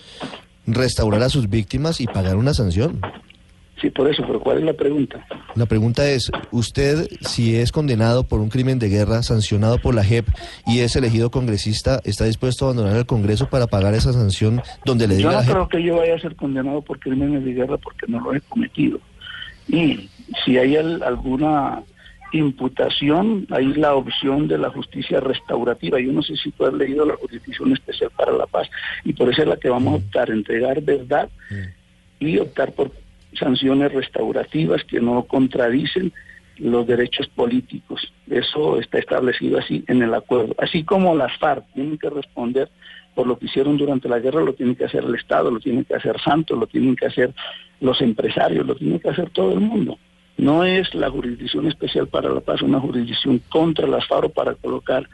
restaurar 0.68 1.24
a 1.24 1.30
sus 1.30 1.50
víctimas 1.50 2.01
y 2.01 2.08
pagar 2.08 2.36
una 2.36 2.54
sanción. 2.54 3.01
Sí, 3.81 3.89
por 3.89 4.09
eso, 4.09 4.24
pero 4.27 4.39
¿cuál 4.39 4.57
es 4.57 4.63
la 4.65 4.74
pregunta? 4.74 5.25
La 5.55 5.65
pregunta 5.65 6.09
es, 6.09 6.29
usted 6.51 7.07
si 7.21 7.55
es 7.55 7.71
condenado 7.71 8.24
por 8.24 8.41
un 8.41 8.50
crimen 8.50 8.77
de 8.77 8.89
guerra 8.89 9.24
sancionado 9.24 9.77
por 9.77 9.95
la 9.95 10.03
JEP 10.03 10.27
y 10.67 10.79
es 10.79 10.95
elegido 10.95 11.31
congresista, 11.31 12.01
¿está 12.03 12.25
dispuesto 12.25 12.65
a 12.65 12.69
abandonar 12.69 12.98
el 12.98 13.05
Congreso 13.05 13.50
para 13.50 13.67
pagar 13.67 13.93
esa 13.93 14.12
sanción 14.12 14.62
donde 14.83 15.07
le 15.07 15.15
diga 15.15 15.31
Yo 15.31 15.39
no 15.39 15.51
creo 15.51 15.69
que 15.69 15.83
yo 15.83 15.98
vaya 15.98 16.15
a 16.15 16.19
ser 16.19 16.36
condenado 16.36 16.81
por 16.81 17.00
crímenes 17.00 17.45
de 17.45 17.53
guerra 17.53 17.77
porque 17.77 18.05
no 18.07 18.19
lo 18.19 18.36
he 18.36 18.41
cometido. 18.41 19.00
Y 19.67 20.09
si 20.43 20.57
hay 20.57 20.75
alguna 20.75 21.83
imputación, 22.31 23.48
hay 23.50 23.74
la 23.74 23.95
opción 23.95 24.48
de 24.48 24.57
la 24.57 24.69
justicia 24.69 25.19
restaurativa. 25.19 26.00
Yo 26.00 26.12
no 26.12 26.21
sé 26.21 26.36
si 26.36 26.51
tú 26.51 26.65
has 26.65 26.74
leído 26.74 27.05
la 27.05 27.15
Jurisdicción 27.15 27.74
Especial 27.74 28.12
para 28.15 28.33
la 28.33 28.45
Paz 28.45 28.69
y 29.03 29.13
por 29.13 29.29
eso 29.29 29.43
es 29.43 29.48
la 29.48 29.57
que 29.57 29.69
vamos 29.69 29.93
a 29.93 29.98
mm. 29.98 30.03
optar, 30.03 30.29
entregar 30.29 30.81
verdad 30.81 31.29
mm. 31.50 32.25
y 32.25 32.38
optar 32.38 32.71
por 32.74 32.91
sanciones 33.33 33.91
restaurativas 33.93 34.83
que 34.83 35.00
no 35.00 35.24
contradicen 35.24 36.12
los 36.57 36.86
derechos 36.86 37.27
políticos. 37.27 38.13
Eso 38.29 38.79
está 38.79 39.00
establecido 39.00 39.59
así 39.59 39.83
en 39.88 40.01
el 40.01 40.13
acuerdo. 40.13 40.55
Así 40.57 40.83
como 40.83 41.15
las 41.15 41.38
FARC 41.38 41.65
tienen 41.74 41.98
que 41.98 42.09
responder 42.09 42.69
por 43.15 43.27
lo 43.27 43.38
que 43.38 43.45
hicieron 43.45 43.77
durante 43.77 44.07
la 44.07 44.19
guerra, 44.19 44.41
lo 44.41 44.53
tiene 44.53 44.75
que 44.75 44.86
hacer 44.86 45.03
el 45.03 45.15
Estado, 45.15 45.51
lo 45.51 45.59
tiene 45.59 45.83
que 45.83 45.95
hacer 45.95 46.19
Santos, 46.21 46.57
lo 46.57 46.67
tienen 46.67 46.95
que 46.95 47.05
hacer 47.05 47.33
los 47.81 48.01
empresarios, 48.01 48.65
lo 48.65 48.75
tiene 48.75 49.00
que 49.00 49.09
hacer 49.09 49.29
todo 49.31 49.53
el 49.53 49.62
mundo. 49.62 49.98
No 50.39 50.63
es 50.63 50.93
la 50.96 51.10
Jurisdicción 51.10 51.67
Especial 51.67 52.08
para 52.08 52.29
la 52.29 52.39
Paz 52.39 52.62
una 52.62 52.79
jurisdicción 52.79 53.41
contra 53.50 53.86
las 53.88 54.08
FARO 54.08 54.29
para 54.29 54.55
colocar 54.55 55.08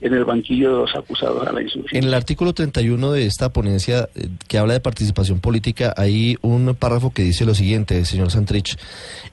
en 0.00 0.12
el 0.12 0.24
banquillo 0.24 0.72
de 0.72 0.80
los 0.80 0.96
acusados 0.96 1.46
a 1.46 1.52
la 1.52 1.62
insurgencia. 1.62 1.96
En 1.96 2.04
el 2.04 2.12
artículo 2.12 2.52
31 2.54 3.12
de 3.12 3.24
esta 3.24 3.52
ponencia 3.52 4.08
eh, 4.16 4.28
que 4.48 4.58
habla 4.58 4.72
de 4.72 4.80
participación 4.80 5.38
política, 5.38 5.94
hay 5.96 6.36
un 6.42 6.74
párrafo 6.74 7.12
que 7.12 7.22
dice 7.22 7.44
lo 7.44 7.54
siguiente, 7.54 8.04
señor 8.04 8.32
Santrich. 8.32 8.76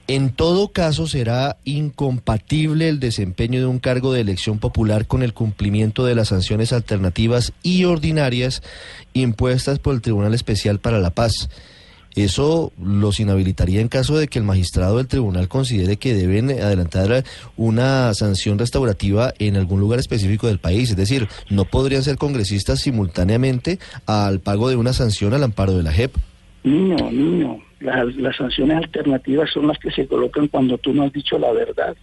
En 0.06 0.30
todo 0.30 0.68
caso 0.68 1.08
será 1.08 1.56
incompatible 1.64 2.88
el 2.88 3.00
desempeño 3.00 3.58
de 3.58 3.66
un 3.66 3.80
cargo 3.80 4.12
de 4.12 4.20
elección 4.20 4.60
popular 4.60 5.08
con 5.08 5.24
el 5.24 5.34
cumplimiento 5.34 6.04
de 6.04 6.14
las 6.14 6.28
sanciones 6.28 6.72
alternativas 6.72 7.52
y 7.64 7.82
ordinarias 7.82 8.62
impuestas 9.12 9.80
por 9.80 9.94
el 9.94 10.02
Tribunal 10.02 10.34
Especial 10.34 10.78
para 10.78 11.00
la 11.00 11.10
Paz 11.10 11.48
eso 12.16 12.72
los 12.82 13.20
inhabilitaría 13.20 13.80
en 13.80 13.88
caso 13.88 14.16
de 14.16 14.28
que 14.28 14.38
el 14.38 14.44
magistrado 14.44 14.98
del 14.98 15.08
tribunal 15.08 15.48
considere 15.48 15.96
que 15.96 16.14
deben 16.14 16.50
adelantar 16.50 17.24
una 17.56 18.12
sanción 18.14 18.58
restaurativa 18.58 19.32
en 19.38 19.56
algún 19.56 19.80
lugar 19.80 19.98
específico 19.98 20.46
del 20.46 20.58
país. 20.58 20.90
Es 20.90 20.96
decir, 20.96 21.28
no 21.50 21.64
podrían 21.64 22.02
ser 22.02 22.16
congresistas 22.16 22.80
simultáneamente 22.80 23.78
al 24.06 24.40
pago 24.40 24.68
de 24.68 24.76
una 24.76 24.92
sanción 24.92 25.34
al 25.34 25.42
amparo 25.42 25.76
de 25.76 25.82
la 25.82 25.92
JEP. 25.92 26.14
No, 26.64 27.10
no. 27.10 27.60
Las, 27.80 28.14
las 28.16 28.36
sanciones 28.36 28.76
alternativas 28.76 29.50
son 29.50 29.66
las 29.66 29.78
que 29.78 29.90
se 29.90 30.06
colocan 30.06 30.46
cuando 30.48 30.78
tú 30.78 30.94
no 30.94 31.04
has 31.04 31.12
dicho 31.12 31.38
la 31.38 31.52
verdad. 31.52 31.96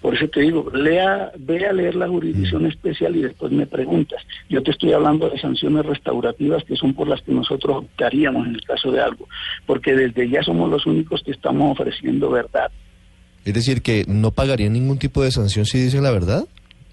Por 0.00 0.14
eso 0.14 0.28
te 0.28 0.40
digo, 0.40 0.70
lea, 0.72 1.32
ve 1.38 1.66
a 1.66 1.72
leer 1.72 1.96
la 1.96 2.08
jurisdicción 2.08 2.62
mm. 2.62 2.66
especial 2.66 3.16
y 3.16 3.22
después 3.22 3.50
me 3.50 3.66
preguntas. 3.66 4.22
Yo 4.48 4.62
te 4.62 4.70
estoy 4.70 4.92
hablando 4.92 5.28
de 5.28 5.38
sanciones 5.38 5.84
restaurativas 5.84 6.62
que 6.64 6.76
son 6.76 6.94
por 6.94 7.08
las 7.08 7.20
que 7.22 7.32
nosotros 7.32 7.78
optaríamos 7.78 8.46
en 8.46 8.54
el 8.54 8.62
caso 8.62 8.92
de 8.92 9.00
algo, 9.00 9.28
porque 9.66 9.94
desde 9.94 10.28
ya 10.28 10.42
somos 10.42 10.70
los 10.70 10.86
únicos 10.86 11.22
que 11.24 11.32
estamos 11.32 11.72
ofreciendo 11.72 12.30
verdad. 12.30 12.70
Es 13.44 13.54
decir, 13.54 13.82
que 13.82 14.04
no 14.06 14.30
pagarían 14.30 14.72
ningún 14.72 14.98
tipo 14.98 15.22
de 15.22 15.30
sanción 15.30 15.66
si 15.66 15.78
dicen 15.78 16.02
la 16.02 16.10
verdad. 16.10 16.44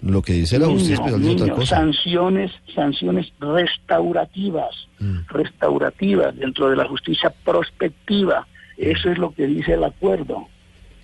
Lo 0.02 0.20
que 0.20 0.34
dice 0.34 0.58
la 0.58 0.66
justicia 0.66 0.94
es 1.06 1.40
otra 1.40 1.54
cosa. 1.54 1.76
Sanciones, 1.76 2.52
sanciones 2.74 3.32
restaurativas, 3.40 4.88
mm. 4.98 5.20
restaurativas 5.28 6.36
dentro 6.36 6.68
de 6.68 6.76
la 6.76 6.86
justicia 6.86 7.32
prospectiva. 7.44 8.46
Eso 8.76 9.10
es 9.10 9.18
lo 9.18 9.32
que 9.32 9.46
dice 9.46 9.72
el 9.72 9.84
acuerdo. 9.84 10.48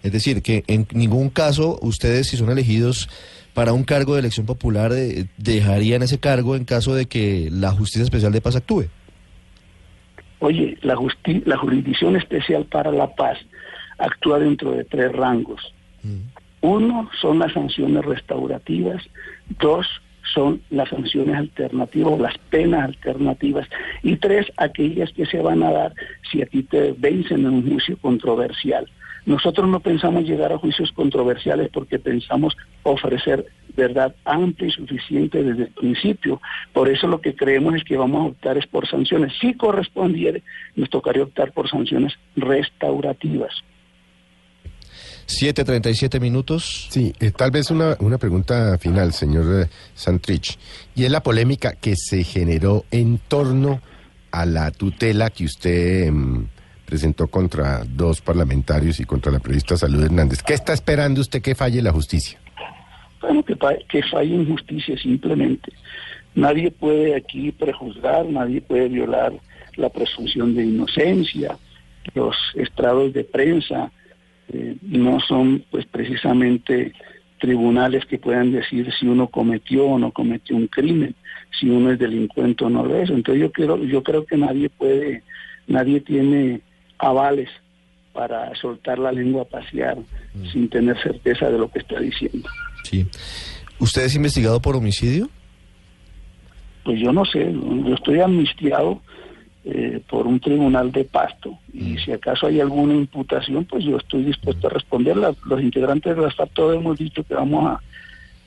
Es 0.02 0.12
decir, 0.12 0.42
que 0.42 0.64
en 0.66 0.87
ningún 0.92 1.30
caso 1.30 1.78
ustedes, 1.82 2.28
si 2.28 2.37
son 2.37 2.50
elegidos 2.50 3.09
para 3.54 3.73
un 3.73 3.85
cargo 3.85 4.14
de 4.14 4.21
elección 4.21 4.47
popular, 4.47 4.92
eh, 4.92 5.26
dejarían 5.37 6.02
ese 6.02 6.18
cargo 6.18 6.56
en 6.56 6.64
caso 6.64 6.94
de 6.94 7.06
que 7.06 7.49
la 7.50 7.71
Justicia 7.71 8.04
Especial 8.04 8.32
de 8.32 8.40
Paz 8.40 8.56
actúe. 8.56 8.87
Oye, 10.40 10.76
la, 10.82 10.97
la 11.44 11.56
Jurisdicción 11.56 12.16
Especial 12.16 12.64
para 12.64 12.90
la 12.90 13.14
Paz 13.14 13.38
actúa 13.99 14.38
dentro 14.38 14.73
de 14.73 14.85
tres 14.85 15.12
rangos. 15.12 15.73
Mm. 16.02 16.32
Uno 16.62 17.11
son 17.21 17.38
las 17.38 17.52
sanciones 17.52 18.04
restaurativas, 18.04 19.02
dos 19.61 19.87
son 20.35 20.62
las 20.71 20.88
sanciones 20.88 21.37
alternativas, 21.37 22.18
las 22.18 22.38
penas 22.38 22.85
alternativas, 22.85 23.68
y 24.02 24.16
tres, 24.16 24.47
aquellas 24.56 25.12
que 25.12 25.26
se 25.26 25.40
van 25.40 25.62
a 25.62 25.73
dar 25.73 25.94
si 26.30 26.42
a 26.42 26.47
ti 26.47 26.62
te 26.62 26.92
vencen 26.92 27.40
en 27.40 27.50
un 27.50 27.71
juicio 27.71 27.97
controversial. 27.99 28.88
Nosotros 29.25 29.69
no 29.69 29.81
pensamos 29.81 30.25
llegar 30.25 30.52
a 30.52 30.59
juicios 30.59 30.91
controversiales 30.93 31.71
porque 31.73 31.99
pensamos 31.99 32.57
ofrecer 32.83 33.47
verdad 33.76 34.14
amplia 34.25 34.69
y 34.69 34.73
suficiente 34.73 35.43
desde 35.43 35.64
el 35.64 35.71
principio. 35.71 36.41
Por 36.73 36.88
eso 36.88 37.07
lo 37.07 37.21
que 37.21 37.35
creemos 37.35 37.75
es 37.76 37.85
que 37.85 37.97
vamos 37.97 38.21
a 38.21 38.29
optar 38.31 38.59
es 38.59 38.67
por 38.67 38.88
sanciones. 38.88 39.33
Si 39.41 39.55
correspondiera, 39.55 40.41
nos 40.75 40.91
tocaría 40.91 41.23
optar 41.23 41.52
por 41.52 41.69
sanciones 41.69 42.12
restaurativas. 42.37 43.52
7.37 45.26 46.21
minutos. 46.21 46.88
Sí, 46.91 47.14
eh, 47.21 47.31
tal 47.31 47.50
vez 47.50 47.71
una, 47.71 47.97
una 48.00 48.19
pregunta 48.19 48.76
final, 48.79 49.12
señor 49.12 49.62
eh, 49.62 49.69
Santrich. 49.95 50.59
Y 50.95 51.05
es 51.05 51.11
la 51.11 51.23
polémica 51.23 51.73
que 51.73 51.95
se 51.97 52.25
generó 52.25 52.85
en 52.91 53.19
torno 53.19 53.81
a 54.31 54.47
la 54.47 54.71
tutela 54.71 55.31
que 55.31 55.45
usted... 55.45 56.09
Em, 56.09 56.49
presentó 56.92 57.26
contra 57.26 57.84
dos 57.88 58.20
parlamentarios 58.20 59.00
y 59.00 59.06
contra 59.06 59.32
la 59.32 59.38
periodista 59.38 59.78
Salud 59.78 60.04
Hernández. 60.04 60.42
¿Qué 60.42 60.52
está 60.52 60.75
esperando 60.75 61.22
usted 61.22 61.40
que 61.40 61.54
falle 61.54 61.80
la 61.80 61.90
justicia? 61.90 62.38
Bueno, 63.22 63.42
que, 63.42 63.56
que 63.88 64.02
falle 64.02 64.34
en 64.34 64.46
justicia 64.46 64.94
simplemente. 64.99 65.72
Nadie 66.34 66.70
puede 66.70 67.16
aquí 67.16 67.50
prejuzgar, 67.50 68.26
nadie 68.26 68.61
puede 68.61 68.88
violar 68.90 69.32
la 69.76 69.88
presunción 69.88 70.54
de 70.54 70.66
inocencia. 70.66 71.56
Los 72.12 72.37
estrados 72.56 73.14
de 73.14 73.25
prensa 73.25 73.90
eh, 74.52 74.76
no 74.82 75.18
son 75.20 75.64
pues 75.70 75.87
precisamente 75.87 76.92
tribunales 77.38 78.04
que 78.04 78.18
puedan 78.18 78.52
decir 78.52 78.92
si 79.00 79.06
uno 79.06 79.28
cometió 79.28 79.87
o 79.87 79.99
no 79.99 80.11
cometió 80.11 80.56
un 80.56 80.66
crimen, 80.66 81.14
si 81.58 81.70
uno 81.70 81.90
es 81.90 81.99
delincuente 81.99 82.66
o 82.66 82.68
no 82.68 82.84
lo 82.84 82.99
es. 82.99 83.08
Entonces 83.08 83.40
yo 83.40 83.50
creo, 83.50 83.82
yo 83.82 84.02
creo 84.02 84.26
que 84.26 84.37
nadie 84.37 84.68
puede, 84.68 85.22
nadie 85.66 86.02
tiene 86.02 86.61
avales 87.02 87.50
para 88.12 88.54
soltar 88.54 88.99
la 88.99 89.12
lengua 89.12 89.42
a 89.42 89.44
pasear 89.47 89.99
mm. 89.99 90.47
sin 90.52 90.68
tener 90.68 91.00
certeza 91.02 91.50
de 91.50 91.59
lo 91.59 91.68
que 91.71 91.80
está 91.80 91.99
diciendo. 91.99 92.49
Sí. 92.85 93.06
¿Usted 93.78 94.04
es 94.04 94.14
investigado 94.14 94.61
por 94.61 94.76
homicidio? 94.76 95.28
Pues 96.85 97.00
yo 97.00 97.12
no 97.12 97.25
sé, 97.25 97.52
yo 97.52 97.94
estoy 97.94 98.21
amnistiado 98.21 99.00
eh, 99.64 100.00
por 100.09 100.26
un 100.26 100.40
tribunal 100.40 100.90
de 100.92 101.04
pasto 101.04 101.59
y 101.73 101.94
mm. 101.94 101.99
si 101.99 102.12
acaso 102.12 102.47
hay 102.47 102.61
alguna 102.61 102.94
imputación, 102.94 103.64
pues 103.64 103.85
yo 103.85 103.97
estoy 103.97 104.25
dispuesto 104.25 104.66
a 104.66 104.71
responder. 104.71 105.16
los 105.16 105.61
integrantes 105.61 106.16
de 106.16 106.23
la 106.23 106.30
FARC 106.30 106.52
todos 106.52 106.76
hemos 106.76 106.99
dicho 106.99 107.23
que 107.25 107.35
vamos 107.35 107.66
a 107.66 107.80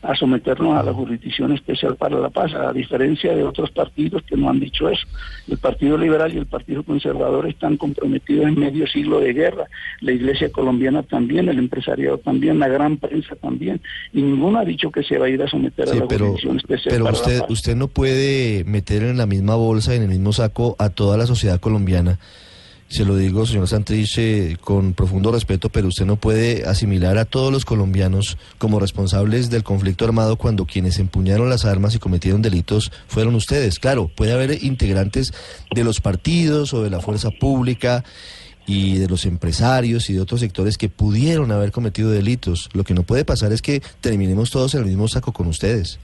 a 0.06 0.16
someternos 0.16 0.78
a 0.78 0.84
la 0.84 0.94
jurisdicción 0.94 1.52
especial 1.52 1.96
para 1.96 2.20
la 2.20 2.30
paz, 2.30 2.54
a 2.54 2.72
diferencia 2.72 3.36
de 3.36 3.44
otros 3.44 3.72
partidos 3.72 4.24
que 4.24 4.38
no 4.38 4.50
han 4.50 4.60
dicho 4.60 4.88
eso. 4.90 5.06
El 5.48 5.58
Partido 5.58 5.98
Liberal 5.98 6.34
y 6.34 6.38
el 6.38 6.46
Partido 6.46 6.84
Conservador 6.84 7.48
están 7.48 7.78
comprometidos 7.78 8.48
en 8.48 8.60
medio 8.60 8.88
siglo 8.88 9.20
de 9.20 9.34
guerra, 9.34 9.66
la 10.02 10.12
Iglesia 10.12 10.52
colombiana 10.52 11.04
también, 11.04 11.50
el 11.50 11.58
empresariado 11.58 12.18
también, 12.20 12.60
la 12.60 12.68
gran 12.68 12.98
prensa 12.98 13.36
también, 13.36 13.82
y 14.14 14.22
ninguno 14.22 14.60
ha 14.60 14.66
dicho 14.66 14.92
que 14.92 15.04
se 15.04 15.18
va 15.18 15.26
a 15.26 15.30
ir 15.30 15.42
a 15.42 15.48
someter 15.48 15.90
a 15.90 15.96
la 15.96 16.06
jurisdicción 16.06 16.58
especial 16.58 16.94
pero 16.94 17.06
para 17.06 17.18
usted, 17.18 17.36
la 17.36 17.42
paz. 17.42 17.52
usted 17.52 17.76
no 17.76 17.88
puede 17.88 18.64
meter 18.66 19.04
en 19.04 19.18
la 19.18 19.26
misma 19.26 19.56
bolsa, 19.56 19.96
en 19.96 20.04
el 20.04 20.10
mismo 20.10 20.34
saco 20.34 20.76
a 20.78 20.90
toda 20.90 21.18
la 21.18 21.26
sociedad 21.26 21.60
colombiana 21.60 22.20
se 22.88 23.04
lo 23.04 23.18
digo, 23.18 23.46
señor 23.46 23.68
Santrich, 23.68 24.18
eh, 24.20 24.58
con 24.62 24.94
profundo 24.94 25.32
respeto, 25.32 25.70
pero 25.70 25.88
usted 25.88 26.06
no 26.06 26.18
puede 26.18 26.66
asimilar 26.66 27.18
a 27.18 27.26
todos 27.26 27.52
los 27.52 27.66
colombianos 27.66 28.38
como 28.60 28.80
responsables 28.80 29.50
del 29.50 29.64
conflicto 29.64 30.06
armado 30.06 30.36
cuando 30.38 30.66
quienes 30.66 31.00
empuñaron 31.00 31.50
las 31.50 31.66
armas 31.66 31.96
y 31.96 32.00
cometieron 32.00 32.44
delitos 32.44 32.92
fueron 33.08 33.36
ustedes. 33.36 33.80
Claro, 33.80 34.10
puede 34.16 34.34
haber 34.34 34.64
integrantes 34.64 35.34
de 35.74 35.84
los 35.84 36.00
partidos 36.00 36.74
o 36.74 36.84
de 36.84 36.92
la 36.92 37.02
fuerza 37.02 37.32
pública 37.32 38.04
y 38.68 38.98
de 38.98 39.08
los 39.08 39.26
empresarios 39.26 40.10
y 40.10 40.14
de 40.14 40.22
otros 40.22 40.40
sectores 40.40 40.78
que 40.78 40.90
pudieron 40.90 41.52
haber 41.52 41.72
cometido 41.72 42.12
delitos. 42.12 42.70
Lo 42.74 42.84
que 42.84 42.94
no 42.94 43.04
puede 43.04 43.26
pasar 43.26 43.52
es 43.52 43.62
que 43.62 43.82
terminemos 44.02 44.52
todos 44.52 44.76
en 44.76 44.82
el 44.82 44.88
mismo 44.88 45.08
saco 45.08 45.34
con 45.34 45.48
ustedes. 45.48 46.00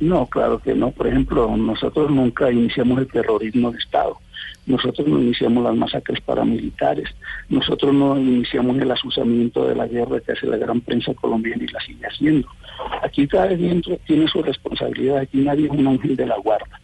No, 0.00 0.26
claro 0.26 0.58
que 0.58 0.74
no. 0.74 0.90
Por 0.90 1.06
ejemplo, 1.06 1.56
nosotros 1.56 2.10
nunca 2.10 2.50
iniciamos 2.50 2.98
el 2.98 3.08
terrorismo 3.08 3.70
de 3.70 3.78
Estado. 3.78 4.18
Nosotros 4.66 5.06
no 5.06 5.20
iniciamos 5.20 5.62
las 5.62 5.76
masacres 5.76 6.20
paramilitares, 6.22 7.08
nosotros 7.48 7.92
no 7.92 8.18
iniciamos 8.18 8.78
el 8.78 8.90
asusamiento 8.90 9.66
de 9.66 9.74
la 9.74 9.86
guerra 9.86 10.20
que 10.20 10.32
hace 10.32 10.46
la 10.46 10.56
gran 10.56 10.80
prensa 10.80 11.12
colombiana 11.14 11.62
y 11.62 11.68
la 11.68 11.80
sigue 11.80 12.06
haciendo. 12.06 12.48
Aquí 13.02 13.26
cada 13.26 13.48
dentro 13.48 13.98
tiene 14.06 14.26
su 14.28 14.42
responsabilidad, 14.42 15.18
aquí 15.18 15.38
nadie 15.38 15.66
es 15.66 15.72
un 15.72 15.86
ángel 15.86 16.16
de 16.16 16.26
la 16.26 16.36
guarda, 16.38 16.80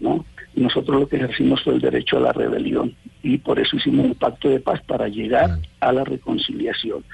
¿no? 0.00 0.24
Nosotros 0.58 1.00
lo 1.00 1.08
que 1.08 1.16
ejercimos 1.16 1.62
fue 1.62 1.74
el 1.74 1.80
derecho 1.80 2.16
a 2.16 2.20
la 2.20 2.32
rebelión 2.32 2.94
y 3.22 3.38
por 3.38 3.58
eso 3.58 3.76
hicimos 3.76 4.06
un 4.06 4.14
pacto 4.14 4.48
de 4.48 4.60
paz 4.60 4.80
para 4.86 5.08
llegar 5.08 5.58
a 5.80 5.92
la 5.92 6.04
reconciliación. 6.04 7.04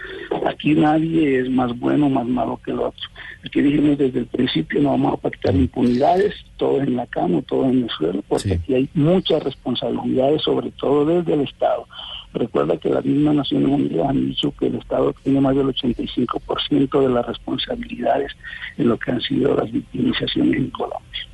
Aquí 0.47 0.75
nadie 0.75 1.41
es 1.41 1.51
más 1.51 1.77
bueno 1.79 2.07
o 2.07 2.11
más 2.11 2.27
malo 2.27 2.61
que 2.65 2.71
el 2.71 2.81
otro. 2.81 3.09
Aquí 3.45 3.61
dijimos 3.61 3.99
desde 3.99 4.21
el 4.21 4.27
principio 4.27 4.81
no 4.81 4.91
vamos 4.91 5.15
a 5.15 5.17
pactar 5.17 5.55
impunidades, 5.55 6.35
todo 6.57 6.81
en 6.81 6.97
la 6.97 7.07
cama, 7.07 7.43
todo 7.43 7.65
en 7.65 7.85
el 7.85 7.91
suelo, 7.91 8.23
porque 8.29 8.55
aquí 8.55 8.75
hay 8.75 8.89
muchas 8.95 9.43
responsabilidades, 9.43 10.43
sobre 10.43 10.71
todo 10.73 11.05
desde 11.05 11.35
el 11.35 11.41
Estado. 11.41 11.87
Recuerda 12.33 12.77
que 12.77 12.91
las 12.91 13.05
mismas 13.05 13.37
Naciones 13.37 13.69
Unidas 13.69 14.09
han 14.09 14.29
dicho 14.29 14.53
que 14.59 14.67
el 14.67 14.77
Estado 14.77 15.15
tiene 15.23 15.41
más 15.41 15.55
del 15.55 15.67
85% 15.67 17.01
de 17.01 17.09
las 17.09 17.27
responsabilidades 17.27 18.33
en 18.77 18.89
lo 18.89 18.99
que 18.99 19.13
han 19.13 19.21
sido 19.21 19.55
las 19.55 19.71
victimizaciones 19.71 20.57
en 20.57 20.71
Colombia. 20.71 21.29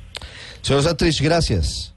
Señor 0.61 0.83
Santrich, 0.83 1.21
gracias. 1.21 1.95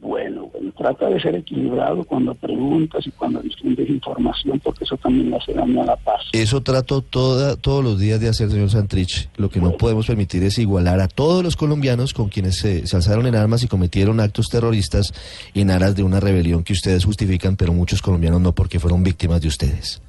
Bueno, 0.00 0.48
bueno, 0.50 0.72
trata 0.78 1.10
de 1.10 1.20
ser 1.20 1.34
equilibrado 1.34 2.04
cuando 2.04 2.34
preguntas 2.34 3.06
y 3.06 3.10
cuando 3.10 3.40
difundes 3.40 3.88
información, 3.88 4.58
porque 4.60 4.84
eso 4.84 4.96
también 4.96 5.30
le 5.30 5.36
hace 5.36 5.52
daño 5.52 5.82
a 5.82 5.86
la 5.86 5.96
paz. 5.96 6.22
Eso 6.32 6.62
trato 6.62 7.02
toda, 7.02 7.56
todos 7.56 7.84
los 7.84 7.98
días 7.98 8.18
de 8.18 8.28
hacer, 8.28 8.50
señor 8.50 8.70
Santrich. 8.70 9.28
Lo 9.36 9.50
que 9.50 9.60
no 9.60 9.72
podemos 9.76 10.06
permitir 10.06 10.42
es 10.42 10.58
igualar 10.58 11.00
a 11.00 11.08
todos 11.08 11.44
los 11.44 11.56
colombianos 11.56 12.14
con 12.14 12.30
quienes 12.30 12.56
se, 12.56 12.86
se, 12.86 12.96
alzaron 12.96 13.26
en 13.26 13.34
armas 13.34 13.62
y 13.62 13.68
cometieron 13.68 14.20
actos 14.20 14.48
terroristas 14.48 15.12
en 15.54 15.70
aras 15.70 15.94
de 15.94 16.02
una 16.02 16.18
rebelión 16.18 16.64
que 16.64 16.72
ustedes 16.72 17.04
justifican, 17.04 17.56
pero 17.56 17.74
muchos 17.74 18.00
colombianos 18.00 18.40
no 18.40 18.52
porque 18.52 18.80
fueron 18.80 19.02
víctimas 19.02 19.42
de 19.42 19.48
ustedes. 19.48 20.00